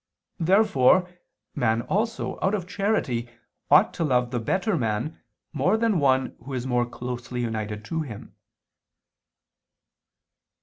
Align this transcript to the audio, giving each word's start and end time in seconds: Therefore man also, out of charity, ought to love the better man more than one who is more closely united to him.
Therefore 0.39 1.11
man 1.53 1.83
also, 1.83 2.39
out 2.41 2.55
of 2.55 2.67
charity, 2.67 3.29
ought 3.69 3.93
to 3.93 4.03
love 4.03 4.31
the 4.31 4.39
better 4.39 4.75
man 4.75 5.21
more 5.53 5.77
than 5.77 5.99
one 5.99 6.35
who 6.43 6.55
is 6.55 6.65
more 6.65 6.87
closely 6.89 7.41
united 7.41 7.85
to 7.85 8.01
him. 8.01 8.35